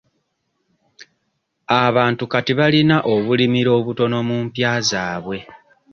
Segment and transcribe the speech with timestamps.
[1.83, 5.37] Abantu kati balina obulimiro obutono mu nzigya zaabwe.